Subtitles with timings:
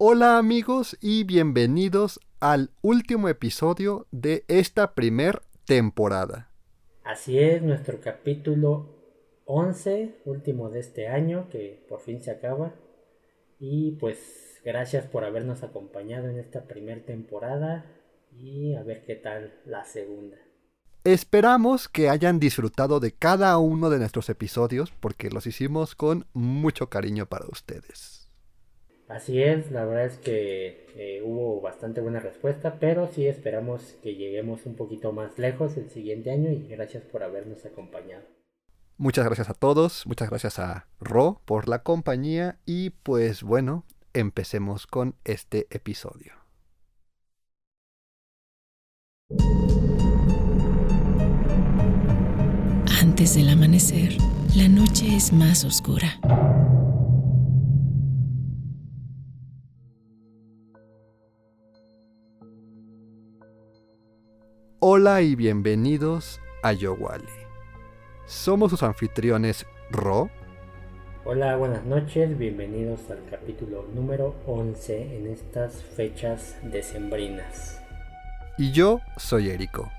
[0.00, 6.52] Hola amigos y bienvenidos al último episodio de esta primer temporada.
[7.02, 8.94] Así es, nuestro capítulo
[9.46, 12.76] 11, último de este año, que por fin se acaba.
[13.58, 17.84] Y pues gracias por habernos acompañado en esta primera temporada
[18.30, 20.36] y a ver qué tal la segunda.
[21.02, 26.88] Esperamos que hayan disfrutado de cada uno de nuestros episodios porque los hicimos con mucho
[26.88, 28.17] cariño para ustedes.
[29.08, 34.14] Así es, la verdad es que eh, hubo bastante buena respuesta, pero sí esperamos que
[34.16, 38.24] lleguemos un poquito más lejos el siguiente año y gracias por habernos acompañado.
[38.98, 44.86] Muchas gracias a todos, muchas gracias a Ro por la compañía y pues bueno, empecemos
[44.86, 46.32] con este episodio.
[53.00, 54.18] Antes del amanecer,
[54.54, 56.18] la noche es más oscura.
[64.80, 67.26] Hola y bienvenidos a Yowali.
[68.26, 70.30] Somos sus anfitriones Ro.
[71.24, 77.82] Hola, buenas noches, bienvenidos al capítulo número 11 en estas fechas decembrinas.
[78.56, 79.90] Y yo soy Erico.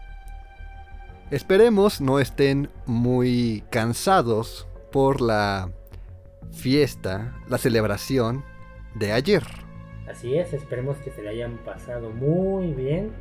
[1.30, 5.74] Esperemos no estén muy cansados por la
[6.54, 8.46] fiesta, la celebración
[8.96, 9.44] de ayer.
[10.10, 13.12] Así es, esperemos que se le hayan pasado muy bien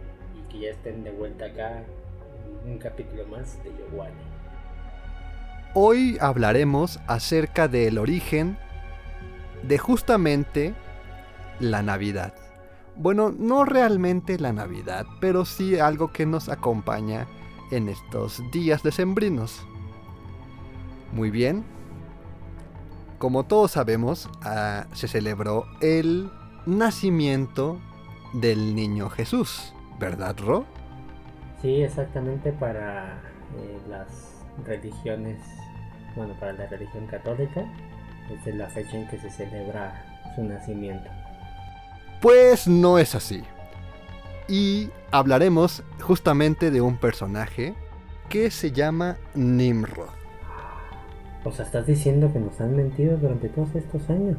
[0.50, 1.84] que ya estén de vuelta acá
[2.64, 4.14] en un capítulo más de Yowali.
[5.74, 8.58] Hoy hablaremos acerca del origen
[9.62, 10.74] de justamente
[11.60, 12.34] la Navidad.
[12.96, 17.28] Bueno, no realmente la Navidad, pero sí algo que nos acompaña
[17.70, 19.62] en estos días decembrinos.
[21.12, 21.64] Muy bien.
[23.18, 26.30] Como todos sabemos, ah, se celebró el
[26.66, 27.78] nacimiento
[28.32, 30.64] del niño Jesús, ¿verdad, Ro?
[31.60, 33.20] Sí, exactamente para
[33.56, 34.06] eh, las
[34.64, 35.38] religiones,
[36.14, 37.64] bueno, para la religión católica,
[38.30, 40.04] esta es la fecha en que se celebra
[40.34, 41.08] su nacimiento.
[42.20, 43.42] Pues no es así.
[44.48, 47.74] Y hablaremos justamente de un personaje
[48.28, 50.08] que se llama Nimrod.
[51.44, 54.38] O sea, estás diciendo que nos han mentido durante todos estos años.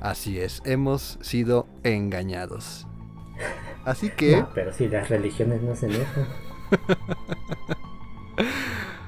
[0.00, 2.86] Así es, hemos sido engañados.
[3.84, 4.38] Así que...
[4.38, 6.26] No, pero si las religiones no hacen eso.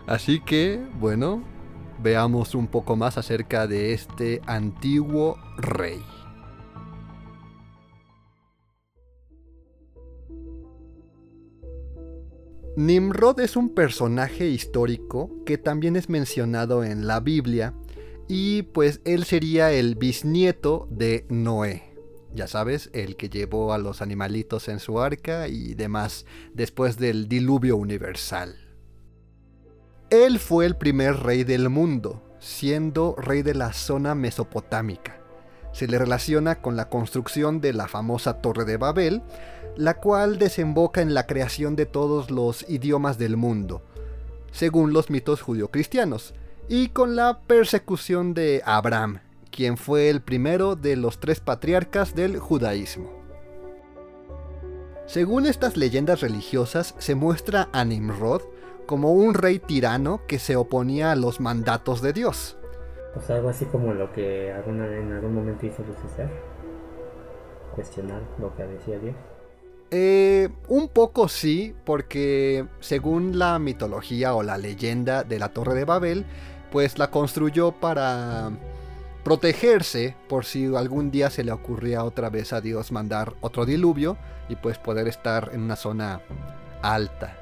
[0.07, 1.43] Así que, bueno,
[2.03, 6.03] veamos un poco más acerca de este antiguo rey.
[12.75, 17.75] Nimrod es un personaje histórico que también es mencionado en la Biblia
[18.29, 21.92] y pues él sería el bisnieto de Noé.
[22.35, 27.29] Ya sabes, el que llevó a los animalitos en su arca y demás después del
[27.29, 28.57] diluvio universal.
[30.09, 35.19] Él fue el primer rey del mundo, siendo rey de la zona mesopotámica.
[35.73, 39.23] Se le relaciona con la construcción de la famosa Torre de Babel,
[39.77, 43.83] la cual desemboca en la creación de todos los idiomas del mundo,
[44.53, 46.35] según los mitos judio-cristianos,
[46.69, 49.21] y con la persecución de Abraham,
[49.53, 53.23] quien fue el primero de los tres patriarcas del judaísmo.
[55.07, 58.43] Según estas leyendas religiosas, se muestra a Nimrod
[58.87, 62.57] como un rey tirano que se oponía a los mandatos de Dios.
[63.15, 66.29] O sea, algo así como lo que en algún momento hizo Lucifer.
[67.75, 69.15] Cuestionar lo que decía Dios.
[69.91, 75.85] Eh, un poco sí, porque según la mitología o la leyenda de la Torre de
[75.85, 76.25] Babel,
[76.71, 78.51] pues la construyó para
[79.25, 84.17] protegerse por si algún día se le ocurría otra vez a Dios mandar otro diluvio
[84.49, 86.21] y pues poder estar en una zona
[86.83, 87.37] alta.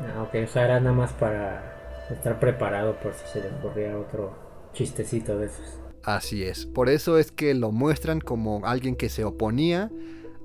[0.00, 3.98] Ah, ok, o sea, era nada más para estar preparado por si se le ocurría
[3.98, 4.34] otro
[4.72, 5.80] chistecito de esos.
[6.02, 9.90] Así es, por eso es que lo muestran como alguien que se oponía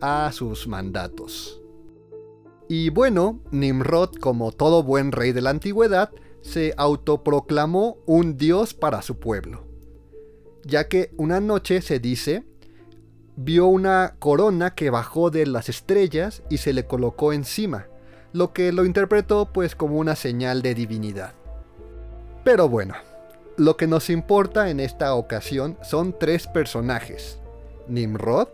[0.02, 1.62] a sus mandatos.
[2.68, 6.12] Y bueno, Nimrod, como todo buen rey de la antigüedad,
[6.42, 9.65] se autoproclamó un dios para su pueblo,
[10.66, 12.44] ya que una noche se dice,
[13.36, 17.88] vio una corona que bajó de las estrellas y se le colocó encima,
[18.34, 21.34] lo que lo interpretó pues como una señal de divinidad.
[22.44, 22.96] Pero bueno,
[23.58, 27.40] lo que nos importa en esta ocasión son tres personajes,
[27.88, 28.48] Nimrod,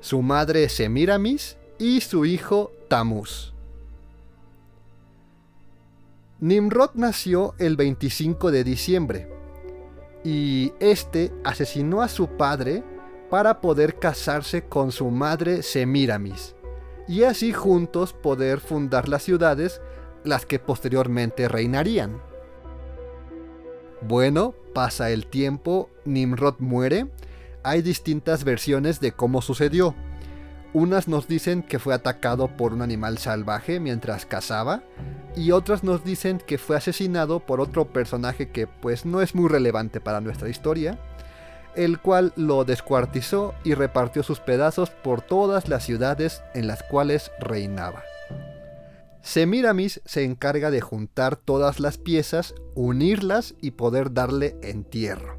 [0.00, 3.52] su madre Semiramis y su hijo Tamuz.
[6.38, 9.39] Nimrod nació el 25 de diciembre
[10.24, 12.82] y este asesinó a su padre
[13.30, 16.54] para poder casarse con su madre Semiramis
[17.10, 19.80] y así juntos poder fundar las ciudades
[20.22, 22.22] las que posteriormente reinarían.
[24.02, 27.08] Bueno, pasa el tiempo, Nimrod muere,
[27.62, 29.94] hay distintas versiones de cómo sucedió.
[30.72, 34.82] Unas nos dicen que fue atacado por un animal salvaje mientras cazaba
[35.34, 39.48] y otras nos dicen que fue asesinado por otro personaje que pues no es muy
[39.48, 40.98] relevante para nuestra historia,
[41.74, 47.32] el cual lo descuartizó y repartió sus pedazos por todas las ciudades en las cuales
[47.40, 48.02] reinaba.
[49.22, 55.38] Semiramis se encarga de juntar todas las piezas, unirlas y poder darle entierro.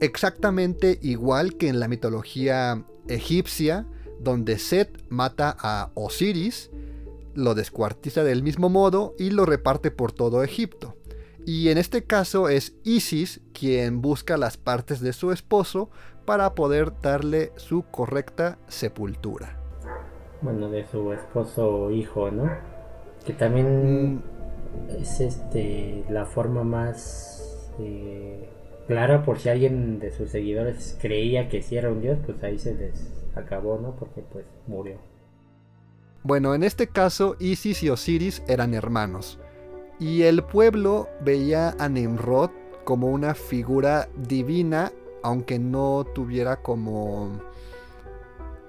[0.00, 3.86] Exactamente igual que en la mitología egipcia,
[4.20, 6.70] donde Set mata a Osiris,
[7.34, 10.96] lo descuartiza del mismo modo y lo reparte por todo Egipto.
[11.44, 15.90] Y en este caso es Isis quien busca las partes de su esposo
[16.24, 19.60] para poder darle su correcta sepultura.
[20.42, 22.50] Bueno, de su esposo hijo, ¿no?
[23.24, 24.22] Que también mm.
[24.98, 28.48] es este la forma más eh,
[28.86, 32.58] clara por si alguien de sus seguidores creía que sí era un dios, pues ahí
[32.58, 33.96] se les acabó, ¿no?
[33.96, 34.98] Porque pues murió.
[36.22, 39.38] Bueno, en este caso Isis y Osiris eran hermanos.
[39.98, 42.50] Y el pueblo veía a Nimrod
[42.84, 44.92] como una figura divina,
[45.22, 47.40] aunque no tuviera como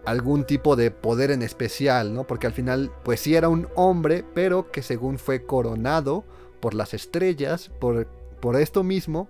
[0.05, 2.25] algún tipo de poder en especial, ¿no?
[2.25, 6.23] Porque al final, pues sí era un hombre, pero que según fue coronado
[6.61, 8.07] por las estrellas, por,
[8.39, 9.27] por esto mismo,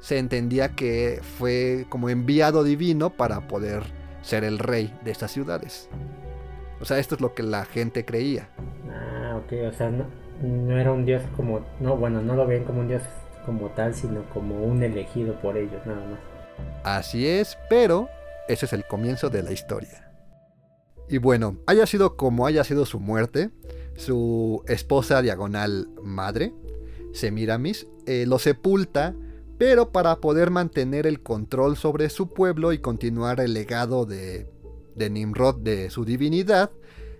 [0.00, 3.82] se entendía que fue como enviado divino para poder
[4.22, 5.88] ser el rey de estas ciudades.
[6.80, 8.48] O sea, esto es lo que la gente creía.
[8.90, 12.80] Ah, ok, o sea, no, era un dios como, no, bueno, no lo ven como
[12.80, 13.02] un dios
[13.44, 16.20] como tal, sino como un elegido por ellos, nada más.
[16.84, 18.08] Así es, pero
[18.48, 20.10] ese es el comienzo de la historia.
[21.08, 23.50] Y bueno, haya sido como haya sido su muerte,
[23.96, 26.52] su esposa diagonal madre,
[27.12, 29.14] Semiramis, eh, lo sepulta
[29.58, 34.46] pero para poder mantener el control sobre su pueblo y continuar el legado de,
[34.96, 36.70] Nimrod de su divinidad,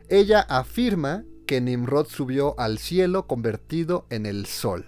[0.09, 4.87] ella afirma que Nimrod subió al cielo convertido en el sol.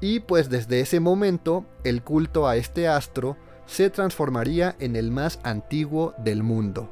[0.00, 3.36] Y pues desde ese momento el culto a este astro
[3.66, 6.88] se transformaría en el más antiguo del mundo.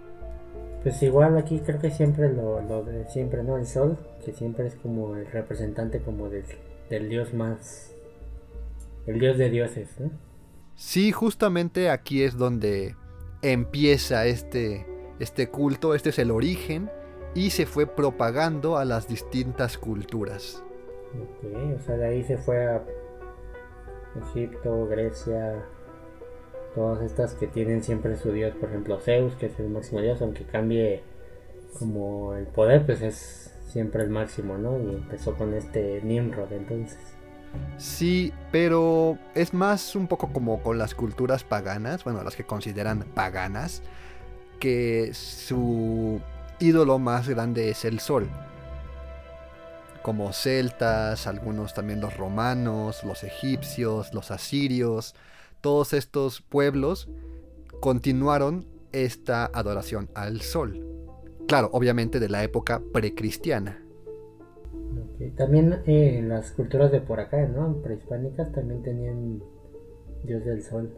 [0.83, 3.57] Pues igual aquí creo que siempre lo, de siempre, ¿no?
[3.57, 6.45] El sol, que siempre es como el representante como del,
[6.91, 7.95] del dios más
[9.09, 9.89] el dios de dioses.
[9.99, 10.11] ¿no?
[10.75, 12.95] Sí, justamente aquí es donde
[13.43, 14.87] empieza este,
[15.19, 16.91] este culto, este es el origen
[17.35, 20.63] y se fue propagando a las distintas culturas.
[21.15, 22.85] Ok, o sea, de ahí se fue a
[24.23, 25.65] Egipto, Grecia,
[26.75, 30.21] todas estas que tienen siempre su dios, por ejemplo Zeus, que es el máximo dios,
[30.21, 31.03] aunque cambie
[31.79, 34.79] como el poder, pues es siempre el máximo, ¿no?
[34.79, 37.18] Y empezó con este Nimrod entonces.
[37.77, 43.05] Sí, pero es más un poco como con las culturas paganas, bueno, las que consideran
[43.15, 43.83] paganas,
[44.59, 46.21] que su
[46.59, 48.29] ídolo más grande es el sol.
[50.03, 55.15] Como celtas, algunos también los romanos, los egipcios, los asirios,
[55.61, 57.09] todos estos pueblos
[57.81, 60.85] continuaron esta adoración al sol.
[61.47, 63.83] Claro, obviamente de la época precristiana.
[65.37, 67.81] También eh, las culturas de por acá, ¿no?
[67.83, 69.43] Prehispánicas también tenían
[70.25, 70.97] dios del sol.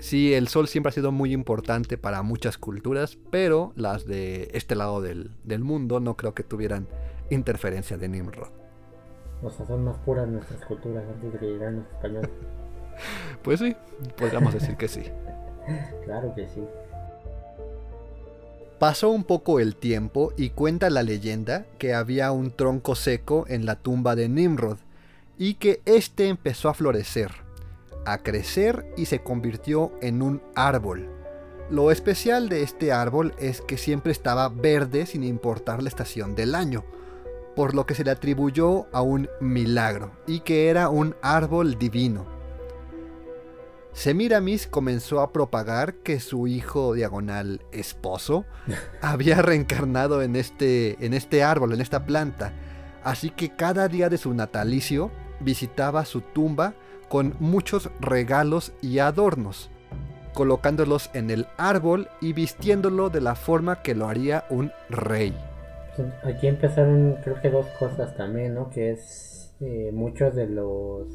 [0.00, 4.74] Sí, el sol siempre ha sido muy importante para muchas culturas, pero las de este
[4.74, 5.30] lado del,
[5.60, 6.88] mundo no creo que tuvieran
[7.28, 8.48] interferencia de Nimrod.
[9.42, 12.30] O sea, son más puras nuestras culturas antes de que llegaran los españoles.
[13.42, 13.76] pues sí,
[14.16, 15.02] podríamos decir que sí.
[16.04, 16.62] claro que sí.
[18.80, 23.66] Pasó un poco el tiempo y cuenta la leyenda que había un tronco seco en
[23.66, 24.78] la tumba de Nimrod
[25.36, 27.30] y que éste empezó a florecer,
[28.06, 31.10] a crecer y se convirtió en un árbol.
[31.68, 36.54] Lo especial de este árbol es que siempre estaba verde sin importar la estación del
[36.54, 36.82] año,
[37.54, 42.39] por lo que se le atribuyó a un milagro y que era un árbol divino.
[43.92, 48.44] Semiramis comenzó a propagar que su hijo diagonal esposo
[49.02, 52.52] había reencarnado en este, en este árbol, en esta planta.
[53.02, 56.74] Así que cada día de su natalicio visitaba su tumba
[57.08, 59.70] con muchos regalos y adornos,
[60.34, 65.36] colocándolos en el árbol y vistiéndolo de la forma que lo haría un rey.
[66.22, 68.70] Aquí empezaron creo que dos cosas también, ¿no?
[68.70, 71.08] Que es eh, muchos de los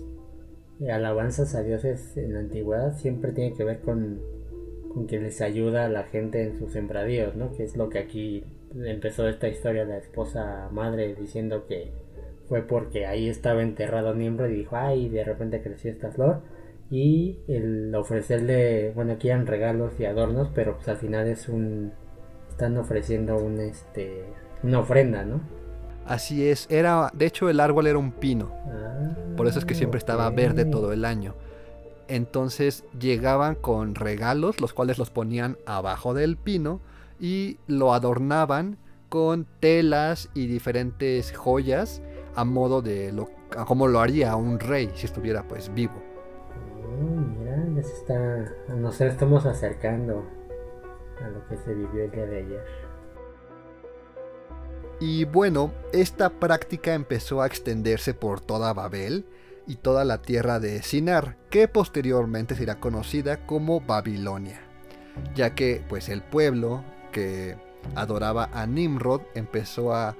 [0.91, 4.19] alabanzas a dioses en la antigüedad siempre tiene que ver con,
[5.07, 7.51] que les ayuda a la gente en sus sembradíos, ¿no?
[7.53, 8.43] Que es lo que aquí
[8.75, 11.91] empezó esta historia de la esposa madre diciendo que
[12.47, 16.41] fue porque ahí estaba enterrado Nimrod y dijo, ay, de repente creció esta flor.
[16.91, 21.93] Y el ofrecerle, bueno, aquí eran regalos y adornos, pero pues al final es un,
[22.49, 24.23] están ofreciendo un, este,
[24.61, 25.41] una ofrenda, ¿no?
[26.05, 28.51] Así es, era, de hecho el árbol era un pino,
[29.35, 31.35] por eso es que siempre estaba verde todo el año.
[32.07, 36.79] Entonces llegaban con regalos, los cuales los ponían abajo del pino
[37.19, 38.77] y lo adornaban
[39.09, 42.01] con telas y diferentes joyas
[42.35, 45.93] a modo de lo a como lo haría un rey si estuviera pues vivo.
[46.53, 50.25] Oh, mira, ya se está, nos estamos acercando
[51.23, 52.65] a lo que se vivió el día de ayer.
[54.99, 59.25] Y bueno, esta práctica empezó a extenderse por toda Babel
[59.67, 64.61] y toda la tierra de Sinar, que posteriormente será conocida como Babilonia,
[65.35, 67.57] ya que pues el pueblo que
[67.95, 70.15] adoraba a Nimrod empezó a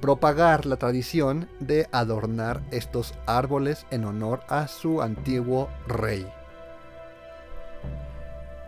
[0.00, 6.26] propagar la tradición de adornar estos árboles en honor a su antiguo rey.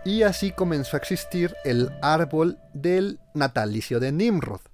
[0.04, 4.69] Y así comenzó a existir el árbol del natalicio de Nimrod.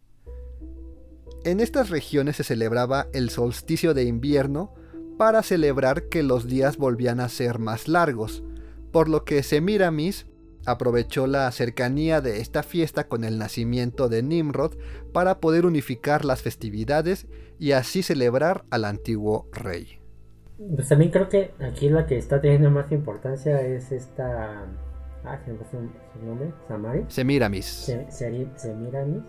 [1.47, 4.75] En estas regiones se celebraba el solsticio de invierno
[5.17, 8.43] para celebrar que los días volvían a ser más largos,
[8.91, 10.27] por lo que Semiramis
[10.67, 14.75] aprovechó la cercanía de esta fiesta con el nacimiento de Nimrod
[15.13, 17.29] para poder unificar las festividades
[17.61, 20.01] y así celebrar al antiguo rey.
[20.75, 24.67] Pues también creo que aquí la que está teniendo más importancia es esta.
[25.25, 27.05] Ah, se me su, nombre, Samari.
[27.07, 27.67] Semiramis.
[27.67, 29.23] Se, Semiramis.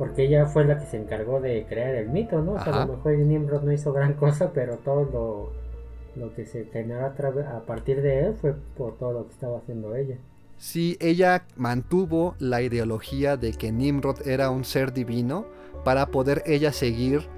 [0.00, 2.52] Porque ella fue la que se encargó de crear el mito, ¿no?
[2.52, 5.52] O sea, a lo mejor Nimrod no hizo gran cosa, pero todo lo,
[6.24, 9.58] lo que se generó a, a partir de él fue por todo lo que estaba
[9.58, 10.16] haciendo ella.
[10.56, 15.44] Sí, ella mantuvo la ideología de que Nimrod era un ser divino
[15.84, 17.28] para poder ella seguir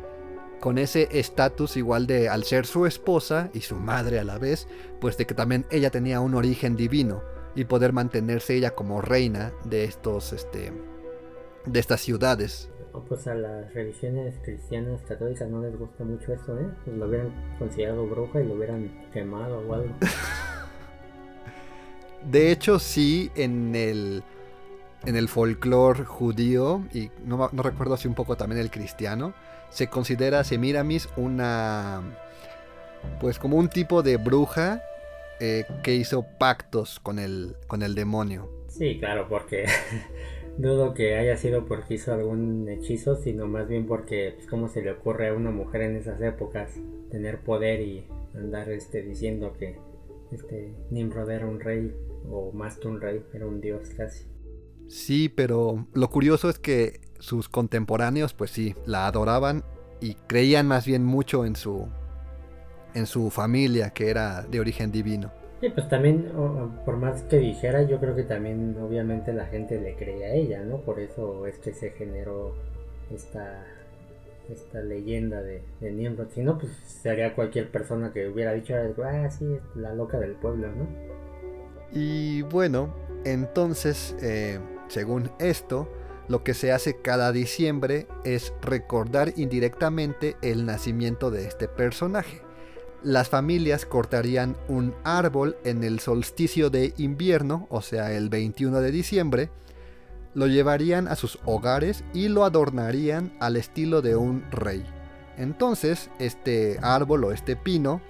[0.60, 4.68] con ese estatus igual de al ser su esposa y su madre a la vez,
[5.00, 7.22] pues de que también ella tenía un origen divino
[7.56, 10.72] y poder mantenerse ella como reina de estos este
[11.66, 12.70] de estas ciudades.
[13.08, 16.68] Pues a las religiones cristianas católicas no les gusta mucho eso, ¿eh?
[16.84, 19.94] Pues lo hubieran considerado bruja y lo hubieran quemado o algo.
[22.30, 24.22] De hecho, sí, en el,
[25.04, 29.34] en el folclore judío, y no recuerdo si un poco también el cristiano,
[29.72, 32.02] se considera a Semiramis una.
[33.20, 34.82] Pues como un tipo de bruja
[35.40, 38.48] eh, que hizo pactos con el, con el demonio.
[38.68, 39.66] Sí, claro, porque
[40.62, 44.82] dudo que haya sido porque hizo algún hechizo, sino más bien porque, pues, ¿cómo se
[44.82, 46.70] le ocurre a una mujer en esas épocas
[47.10, 49.78] tener poder y andar este, diciendo que
[50.30, 51.94] este Nimrod era un rey,
[52.30, 54.26] o más que un rey, era un dios casi?
[54.88, 59.64] Sí, pero lo curioso es que sus contemporáneos, pues sí, la adoraban
[60.00, 61.88] y creían más bien mucho en su,
[62.94, 65.32] en su familia, que era de origen divino.
[65.62, 66.32] Sí, pues también,
[66.84, 70.64] por más que dijera, yo creo que también obviamente la gente le creía a ella,
[70.64, 70.78] ¿no?
[70.78, 72.52] Por eso es que se generó
[73.14, 73.64] esta,
[74.50, 76.26] esta leyenda de, de.
[76.34, 80.66] Si no, pues sería cualquier persona que hubiera dicho, ah, sí, la loca del pueblo,
[80.66, 80.88] ¿no?
[81.92, 82.92] Y bueno,
[83.24, 85.88] entonces, eh, según esto,
[86.26, 92.40] lo que se hace cada diciembre es recordar indirectamente el nacimiento de este personaje.
[93.04, 98.92] Las familias cortarían un árbol en el solsticio de invierno, o sea, el 21 de
[98.92, 99.50] diciembre,
[100.34, 104.84] lo llevarían a sus hogares y lo adornarían al estilo de un rey.
[105.36, 108.00] Entonces, este árbol o este pino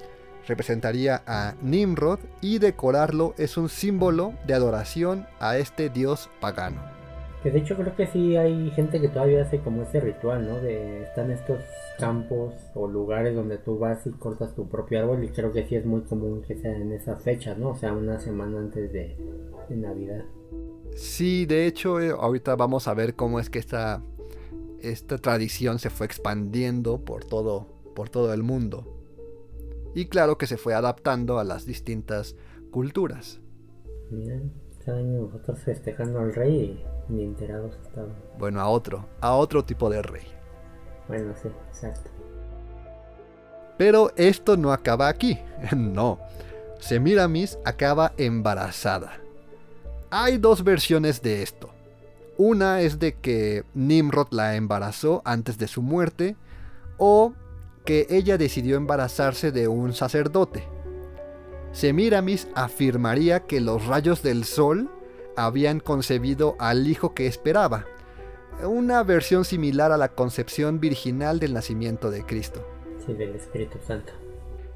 [0.46, 6.91] representaría a Nimrod y decorarlo es un símbolo de adoración a este dios pagano.
[7.42, 10.60] Que de hecho creo que sí hay gente que todavía hace como ese ritual, ¿no?
[10.60, 11.60] De están estos
[11.98, 15.74] campos o lugares donde tú vas y cortas tu propio árbol y creo que sí
[15.74, 17.70] es muy común que sea en esa fecha, ¿no?
[17.70, 19.16] O sea, una semana antes de,
[19.68, 20.24] de Navidad.
[20.94, 24.02] Sí, de hecho, eh, ahorita vamos a ver cómo es que esta,
[24.80, 28.86] esta tradición se fue expandiendo por todo, por todo el mundo.
[29.94, 32.36] Y claro que se fue adaptando a las distintas
[32.70, 33.40] culturas.
[34.10, 34.40] Mira,
[34.84, 38.14] cada año nosotros festejando al rey y ni enterados estaban.
[38.38, 40.26] Bueno, a otro, a otro tipo de rey.
[41.08, 42.10] Bueno, sí, exacto.
[43.78, 45.38] Pero esto no acaba aquí.
[45.76, 46.18] No.
[46.80, 49.20] Semiramis acaba embarazada.
[50.10, 51.70] Hay dos versiones de esto.
[52.36, 56.36] Una es de que Nimrod la embarazó antes de su muerte
[56.98, 57.34] o
[57.84, 60.64] que ella decidió embarazarse de un sacerdote.
[61.72, 64.90] Semiramis afirmaría que los rayos del sol
[65.36, 67.86] habían concebido al hijo que esperaba,
[68.62, 72.66] una versión similar a la concepción virginal del nacimiento de Cristo.
[73.04, 74.12] Sí, del Espíritu Santo.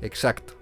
[0.01, 0.55] Exacto.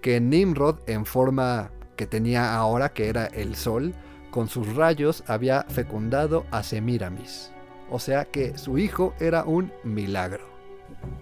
[0.00, 3.94] Que Nimrod, en forma que tenía ahora, que era el sol,
[4.30, 7.50] con sus rayos había fecundado a Semiramis.
[7.90, 10.44] O sea que su hijo era un milagro.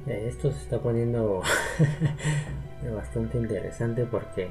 [0.06, 1.42] Eh, esto se está poniendo
[2.94, 4.50] bastante interesante porque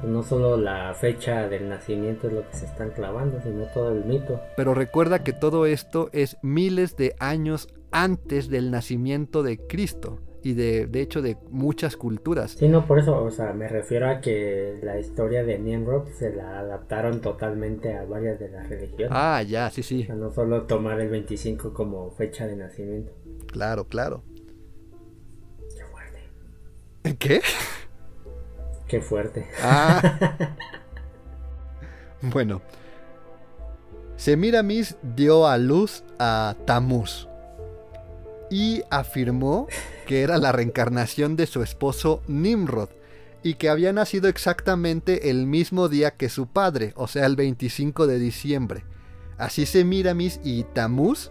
[0.00, 3.92] pues, no solo la fecha del nacimiento es lo que se están clavando, sino todo
[3.92, 4.40] el mito.
[4.56, 10.54] Pero recuerda que todo esto es miles de años antes del nacimiento de Cristo y
[10.54, 12.52] de, de hecho de muchas culturas.
[12.52, 16.34] Sí, no, por eso, o sea, me refiero a que la historia de Nimrod se
[16.34, 19.08] la adaptaron totalmente a varias de las religiones.
[19.10, 20.02] Ah, ya, sí, sí.
[20.02, 23.12] O sea, no solo tomar el 25 como fecha de nacimiento.
[23.48, 24.22] Claro, claro.
[25.74, 26.20] Qué fuerte.
[27.18, 27.40] ¿Qué?
[28.88, 29.48] Qué fuerte.
[29.62, 30.36] Ah.
[32.22, 32.62] bueno.
[34.16, 37.28] Semiramis dio a luz a Tamuz
[38.50, 39.66] y afirmó
[40.06, 42.88] que era la reencarnación de su esposo Nimrod
[43.42, 48.06] y que había nacido exactamente el mismo día que su padre, o sea, el 25
[48.06, 48.84] de diciembre.
[49.36, 51.30] Así Semiramis y Tamuz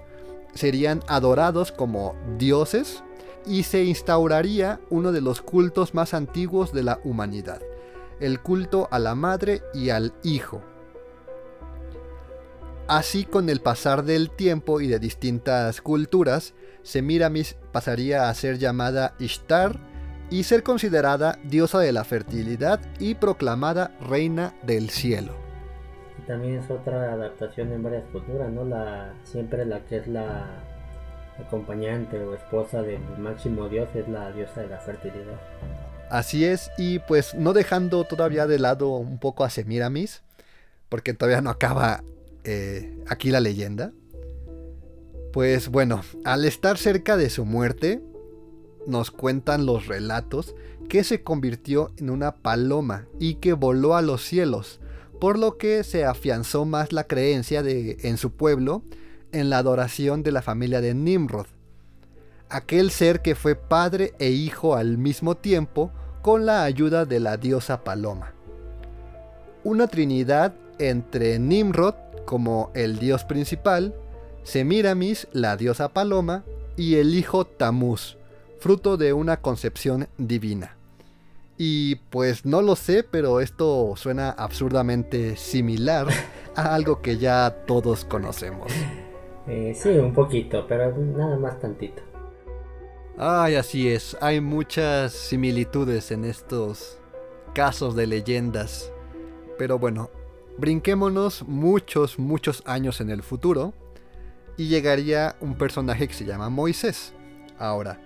[0.54, 3.04] serían adorados como dioses
[3.46, 7.62] y se instauraría uno de los cultos más antiguos de la humanidad,
[8.20, 10.62] el culto a la madre y al hijo.
[12.88, 19.16] Así con el pasar del tiempo y de distintas culturas, Semiramis pasaría a ser llamada
[19.18, 19.80] Ishtar
[20.30, 25.34] y ser considerada diosa de la fertilidad y proclamada reina del cielo.
[26.28, 28.64] También es otra adaptación en varias culturas, ¿no?
[28.64, 30.75] La, siempre la que es la
[31.40, 35.40] acompañante o esposa del máximo dios es la diosa de la fertilidad.
[36.10, 40.24] Así es, y pues no dejando todavía de lado un poco a Semiramis,
[40.90, 42.04] porque todavía no acaba
[42.44, 43.92] eh, aquí la leyenda.
[45.34, 48.02] Pues bueno, al estar cerca de su muerte,
[48.88, 50.56] nos cuentan los relatos
[50.88, 54.80] que se convirtió en una paloma y que voló a los cielos,
[55.20, 58.84] por lo que se afianzó más la creencia de, en su pueblo
[59.36, 61.48] en la adoración de la familia de Nimrod,
[62.50, 67.38] aquel ser que fue padre e hijo al mismo tiempo con la ayuda de la
[67.38, 68.34] diosa paloma.
[69.64, 71.96] Una trinidad entre Nimrod
[72.26, 73.94] como el dios principal,
[74.44, 76.44] Semiramis, la diosa paloma,
[76.78, 78.18] y el hijo Tamuz,
[78.60, 80.76] fruto de una concepción divina.
[81.58, 86.08] Y pues no lo sé, pero esto suena absurdamente similar
[86.56, 88.72] a algo que ya todos conocemos.
[89.48, 92.02] Eh, sí, un poquito, pero nada más tantito.
[93.18, 97.00] Ay, así es, hay muchas similitudes en estos
[97.54, 98.92] casos de leyendas.
[99.58, 100.10] Pero bueno,
[100.58, 103.74] brinquémonos muchos, muchos años en el futuro
[104.58, 107.14] y llegaría un personaje que se llama Moisés.
[107.58, 108.02] Ahora,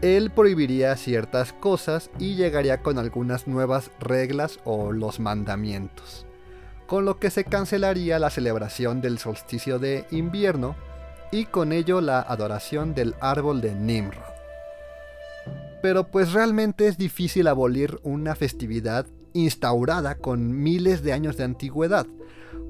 [0.00, 6.24] él prohibiría ciertas cosas y llegaría con algunas nuevas reglas o los mandamientos,
[6.88, 10.74] con lo que se cancelaría la celebración del solsticio de invierno
[11.30, 14.22] y con ello la adoración del árbol de Nimrod.
[15.82, 22.06] Pero pues realmente es difícil abolir una festividad instaurada con miles de años de antigüedad,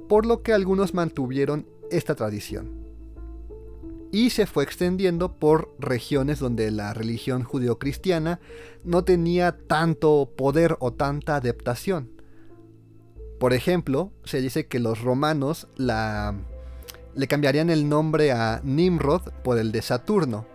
[0.09, 2.79] por lo que algunos mantuvieron esta tradición
[4.11, 8.41] y se fue extendiendo por regiones donde la religión judeocristiana
[8.83, 12.18] no tenía tanto poder o tanta adaptación.
[13.39, 19.73] Por ejemplo, se dice que los romanos le cambiarían el nombre a Nimrod por el
[19.73, 20.47] de Saturno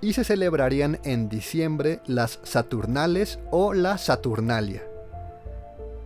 [0.00, 4.82] y se celebrarían en diciembre las Saturnales o la Saturnalia,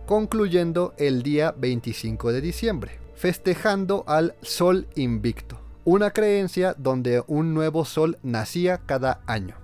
[0.05, 7.83] concluyendo el día 25 de diciembre, festejando al Sol Invicto una creencia donde un nuevo
[7.83, 9.55] sol nacía cada año.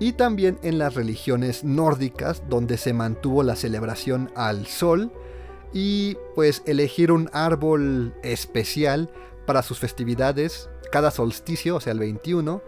[0.00, 5.12] Y también en las religiones nórdicas donde se mantuvo la celebración al sol
[5.72, 9.10] y pues elegir un árbol especial
[9.46, 12.60] para sus festividades cada solsticio, o sea el 21,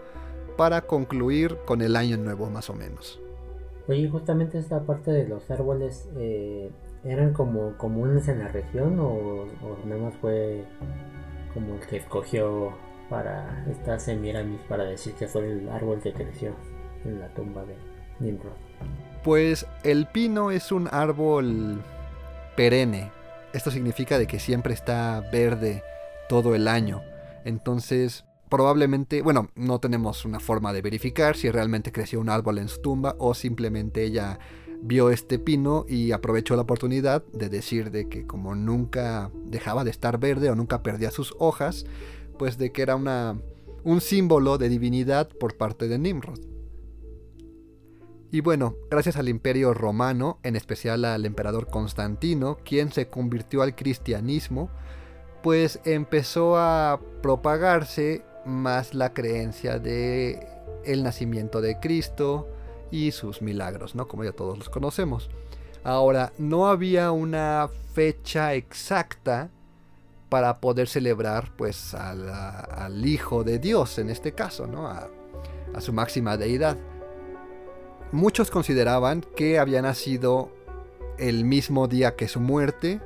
[0.57, 3.19] para concluir con el año nuevo más o menos.
[3.87, 6.71] Oye, justamente esta parte de los árboles eh,
[7.03, 10.63] eran como comunes en la región o, o nada más fue
[11.53, 12.71] como el que escogió
[13.09, 16.55] para esta Semiramis para decir que fue el árbol que creció
[17.03, 17.75] en la tumba de
[18.19, 18.53] Nimrod.
[19.23, 21.83] Pues el pino es un árbol
[22.55, 23.11] perenne.
[23.53, 25.83] Esto significa de que siempre está verde
[26.27, 27.01] todo el año.
[27.45, 32.67] Entonces, probablemente, bueno, no tenemos una forma de verificar si realmente creció un árbol en
[32.67, 34.39] su tumba o simplemente ella
[34.81, 39.91] vio este pino y aprovechó la oportunidad de decir de que como nunca dejaba de
[39.91, 41.85] estar verde o nunca perdía sus hojas,
[42.37, 43.39] pues de que era una,
[43.83, 46.52] un símbolo de divinidad por parte de Nimrod.
[48.33, 53.75] Y bueno, gracias al imperio romano, en especial al emperador Constantino, quien se convirtió al
[53.75, 54.71] cristianismo,
[55.43, 60.47] pues empezó a propagarse más la creencia de
[60.83, 62.47] el nacimiento de Cristo
[62.89, 64.07] y sus milagros, ¿no?
[64.07, 65.29] Como ya todos los conocemos.
[65.83, 69.51] Ahora, no había una fecha exacta
[70.29, 74.87] para poder celebrar pues al Hijo de Dios en este caso, ¿no?
[74.87, 75.07] A,
[75.75, 76.79] a su máxima deidad.
[78.13, 80.51] Muchos consideraban que había nacido
[81.17, 83.01] el mismo día que su muerte,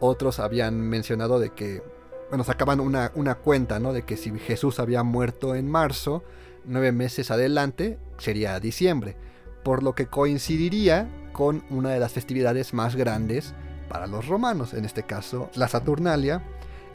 [0.00, 1.80] otros habían mencionado de que,
[2.28, 3.92] bueno, sacaban una, una cuenta, ¿no?
[3.92, 6.24] De que si Jesús había muerto en marzo,
[6.64, 9.14] nueve meses adelante sería diciembre,
[9.62, 13.54] por lo que coincidiría con una de las festividades más grandes
[13.88, 16.42] para los romanos, en este caso la Saturnalia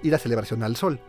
[0.01, 0.99] y la celebración al sol.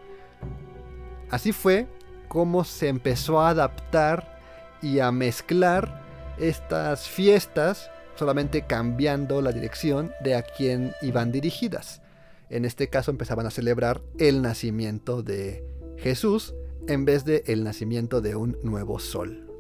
[1.31, 1.88] Así fue
[2.29, 4.40] como se empezó a adaptar
[4.83, 6.04] y a mezclar
[6.38, 12.03] estas fiestas solamente cambiando la dirección de a quién iban dirigidas.
[12.51, 15.64] En este caso empezaban a celebrar el nacimiento de
[15.97, 16.55] Jesús
[16.87, 19.51] en vez de el nacimiento de un nuevo sol.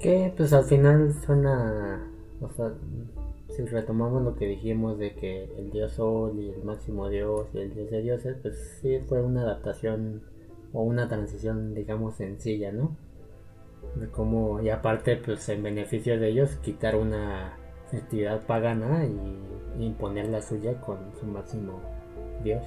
[0.00, 2.10] Que pues al final suena,
[2.40, 2.72] o sea,
[3.48, 7.58] si retomamos lo que dijimos de que el dios sol y el máximo dios y
[7.58, 10.22] el dios de dioses, pues sí fue una adaptación
[10.72, 12.96] o una transición digamos sencilla, ¿no?
[13.96, 17.58] De cómo, y aparte pues en beneficio de ellos quitar una
[17.90, 21.80] festividad pagana y imponer la suya con su máximo
[22.42, 22.64] dios.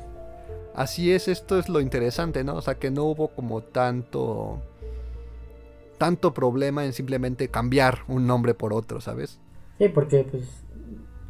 [0.76, 2.56] Así es, esto es lo interesante, ¿no?
[2.56, 4.62] O sea, que no hubo como tanto
[5.98, 9.40] tanto problema en simplemente cambiar un nombre por otro, ¿sabes?
[9.78, 10.66] Sí, porque pues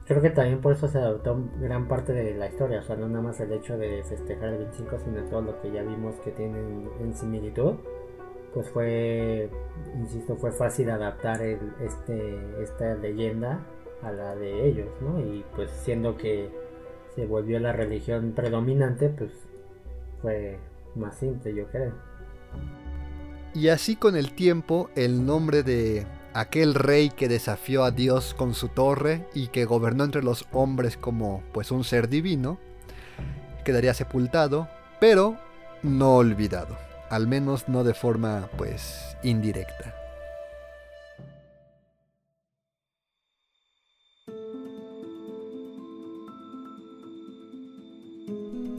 [0.05, 3.07] creo que también por eso se adoptó gran parte de la historia, o sea, no
[3.07, 6.31] nada más el hecho de festejar el 25, sino todo lo que ya vimos que
[6.31, 7.75] tienen en similitud,
[8.55, 9.49] pues fue,
[9.99, 13.59] insisto, fue fácil adaptar este, esta leyenda
[14.01, 15.19] a la de ellos, ¿no?
[15.19, 16.49] Y pues siendo que
[17.13, 19.31] se volvió la religión predominante, pues
[20.21, 20.57] fue
[20.95, 21.91] más simple, yo creo.
[23.53, 28.53] Y así con el tiempo, el nombre de aquel rey que desafió a Dios con
[28.53, 32.57] su torre y que gobernó entre los hombres como pues un ser divino,
[33.65, 34.69] quedaría sepultado,
[35.01, 35.35] pero
[35.83, 36.77] no olvidado,
[37.15, 39.95] al menos no de forma pues indirecta.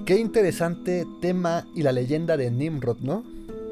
[0.04, 3.24] Qué interesante tema y la leyenda de Nimrod, ¿no?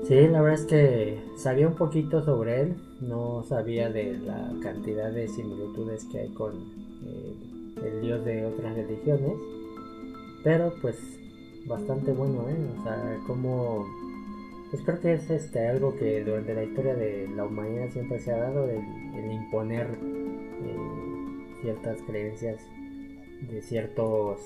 [0.09, 5.12] Sí, la verdad es que sabía un poquito sobre él, no sabía de la cantidad
[5.12, 6.55] de similitudes que hay con
[7.05, 7.37] eh,
[7.85, 9.35] el dios de otras religiones,
[10.42, 10.96] pero pues
[11.66, 12.57] bastante bueno, ¿eh?
[12.79, 14.04] O sea, como...
[14.75, 18.33] Pues creo que es este, algo que durante la historia de la humanidad siempre se
[18.33, 20.77] ha dado, el, imponer eh,
[21.63, 22.61] ciertas creencias
[23.49, 24.41] de ciertos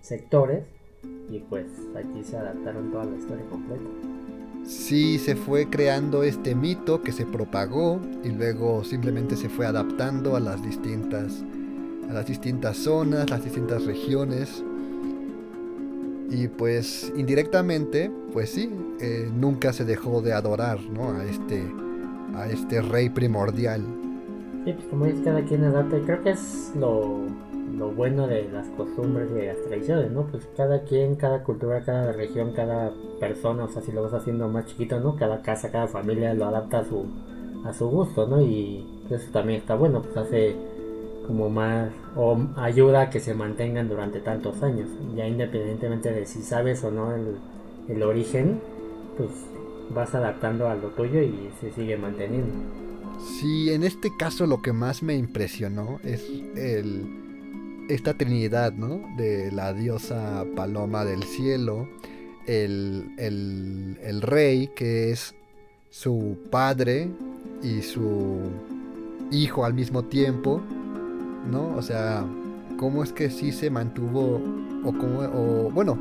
[0.00, 0.64] sectores
[1.28, 3.82] y pues aquí se adaptaron toda la historia completa.
[4.64, 10.34] Sí, se fue creando este mito que se propagó y luego simplemente se fue adaptando
[10.34, 11.44] a las distintas,
[12.08, 14.64] a las distintas zonas, las distintas regiones.
[16.30, 21.10] Y pues indirectamente, pues sí, eh, nunca se dejó de adorar ¿no?
[21.10, 21.62] a, este,
[22.34, 23.82] a este rey primordial.
[24.64, 27.18] Sí, pues como es cada quien adapta, creo que es lo,
[27.76, 30.26] lo bueno de las costumbres y de las tradiciones, ¿no?
[30.26, 34.48] Pues cada quien, cada cultura, cada región, cada persona, o sea, si lo vas haciendo
[34.48, 35.16] más chiquito, ¿no?
[35.16, 37.04] Cada casa, cada familia lo adapta a su,
[37.64, 38.40] a su gusto, ¿no?
[38.40, 40.56] Y eso también está bueno, pues hace
[41.26, 46.42] como más, o ayuda a que se mantengan durante tantos años, ya independientemente de si
[46.42, 47.36] sabes o no el,
[47.88, 48.60] el origen,
[49.16, 49.30] pues
[49.94, 52.52] vas adaptando a lo tuyo y se sigue manteniendo.
[53.40, 57.24] Sí, en este caso lo que más me impresionó es el
[57.88, 59.02] esta trinidad, ¿no?
[59.16, 61.88] De la diosa paloma del cielo,
[62.46, 65.34] el, el, rey que es
[65.90, 67.08] su padre
[67.62, 68.38] y su
[69.30, 70.62] hijo al mismo tiempo,
[71.50, 71.74] ¿no?
[71.76, 72.24] O sea,
[72.78, 74.40] cómo es que sí se mantuvo,
[74.84, 75.98] o cómo, o bueno,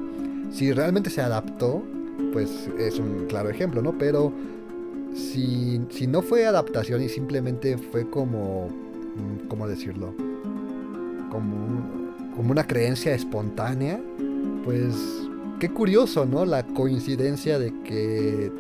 [0.51, 1.84] si realmente se adaptó,
[2.32, 3.97] pues es un claro ejemplo, ¿no?
[3.97, 4.32] Pero
[5.13, 10.13] si, si no fue adaptación y simplemente fue como, mm, ¿cómo decirlo?
[11.34, 13.99] como, como una creencia espontánea,
[14.63, 14.95] pues
[15.60, 16.45] qué curioso, ¿no?
[16.45, 18.51] La coincidencia de que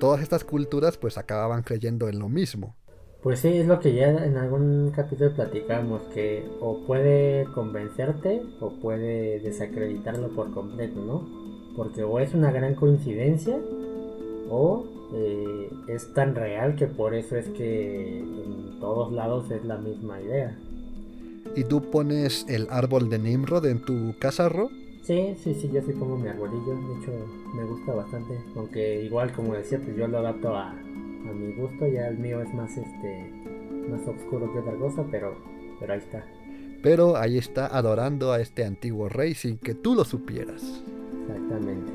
[0.00, 2.74] todas estas culturas pues acababan creyendo en lo mismo.
[3.22, 8.70] Pues sí, es lo que ya en algún capítulo platicamos, que o puede convencerte o
[8.70, 11.28] puede desacreditarlo por completo, ¿no?
[11.76, 13.58] Porque o es una gran coincidencia
[14.48, 19.78] o eh, es tan real que por eso es que en todos lados es la
[19.78, 20.56] misma idea.
[21.56, 24.70] ¿Y tú pones el árbol de Nimrod en tu casa, Ro?
[25.02, 27.12] Sí, sí, sí, yo sí pongo mi arbolillo, de hecho
[27.56, 30.74] me gusta bastante, aunque igual como decía, pues yo lo adapto a,
[31.28, 33.32] a mi gusto, ya el mío es más este
[33.88, 35.36] más oscuro que otra cosa, pero
[35.80, 36.24] pero ahí está.
[36.82, 40.82] Pero ahí está adorando a este antiguo rey sin que tú lo supieras.
[41.22, 41.92] Exactamente.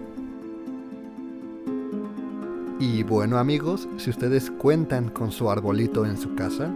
[2.79, 6.73] Y bueno amigos, si ustedes cuentan con su arbolito en su casa,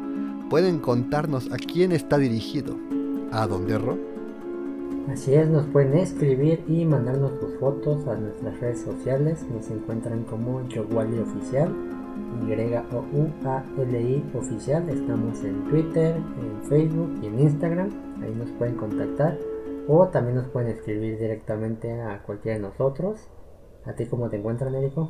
[0.49, 2.77] pueden contarnos a quién está dirigido.
[3.31, 3.97] ¿A dónde, Ro?
[5.11, 9.45] Así es, nos pueden escribir y mandarnos sus fotos a nuestras redes sociales.
[9.53, 11.73] Nos encuentran como Yowali Oficial
[12.47, 14.89] y-O-U-A-L-I oficial.
[14.89, 17.89] Estamos en Twitter, en Facebook y en Instagram.
[18.21, 19.37] Ahí nos pueden contactar.
[19.87, 23.27] O también nos pueden escribir directamente a cualquiera de nosotros.
[23.85, 25.09] ¿A ti cómo te encuentran, Érico?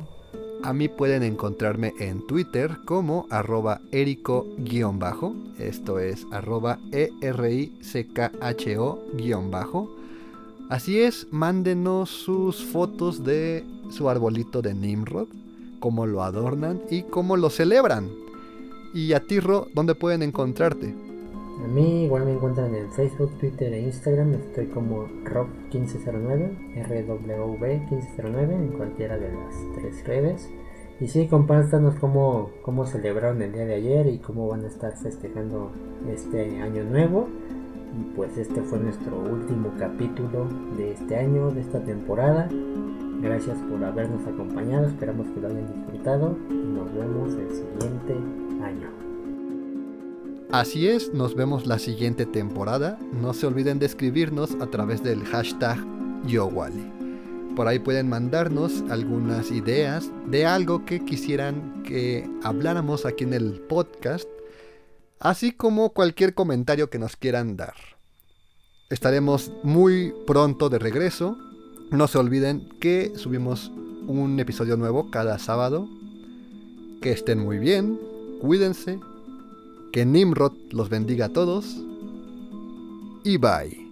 [0.62, 5.34] A mí pueden encontrarme en Twitter como arroba erico-bajo.
[5.58, 7.68] Esto es arroba E-R-I-C-K-H-O-bajo.
[10.70, 15.28] Así es, mándenos sus fotos de su arbolito de Nimrod
[15.78, 18.08] cómo lo adornan y cómo lo celebran.
[18.94, 19.38] Y a ti,
[19.74, 20.94] ¿dónde pueden encontrarte?
[21.62, 24.34] A mí igual me encuentran en Facebook, Twitter e Instagram.
[24.34, 30.48] Estoy como Rob1509, RW1509 en cualquiera de las tres redes.
[31.00, 34.96] Y sí, compártanos cómo, cómo celebraron el día de ayer y cómo van a estar
[34.96, 35.72] festejando
[36.08, 37.28] este año nuevo.
[37.98, 42.48] Y pues este fue nuestro último capítulo de este año, de esta temporada.
[43.20, 48.14] Gracias por habernos acompañado, esperamos que lo hayan disfrutado y nos vemos el siguiente
[48.62, 48.90] año.
[50.52, 52.96] Así es, nos vemos la siguiente temporada.
[53.12, 55.78] No se olviden de escribirnos a través del hashtag
[56.26, 56.92] YoWally.
[57.56, 63.60] Por ahí pueden mandarnos algunas ideas de algo que quisieran que habláramos aquí en el
[63.62, 64.28] podcast,
[65.18, 67.74] así como cualquier comentario que nos quieran dar.
[68.90, 71.36] Estaremos muy pronto de regreso
[71.90, 73.72] no se olviden que subimos
[74.06, 75.88] un episodio nuevo cada sábado.
[77.00, 77.98] Que estén muy bien,
[78.40, 78.98] cuídense,
[79.92, 81.76] que Nimrod los bendiga a todos
[83.24, 83.87] y bye.